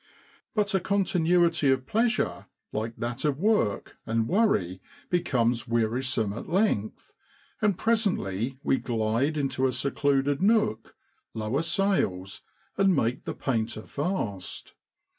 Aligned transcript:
But 0.55 0.73
a 0.73 0.79
con 0.79 1.03
tinuity 1.03 1.71
of 1.71 1.85
pleasure, 1.85 2.47
like 2.71 2.95
that 2.97 3.23
of 3.23 3.37
work 3.37 3.97
and 4.03 4.27
worry, 4.27 4.81
becomes 5.11 5.67
wearisome 5.67 6.33
at 6.33 6.49
length; 6.49 7.13
and 7.61 7.77
presently 7.77 8.57
we 8.63 8.77
glide 8.79 9.37
into 9.37 9.67
a 9.67 9.71
secluded 9.71 10.41
nook, 10.41 10.95
lower 11.35 11.61
sails, 11.61 12.41
and 12.79 12.95
make 12.95 13.25
the 13.25 13.35
painter 13.35 13.83
fast. 13.83 14.73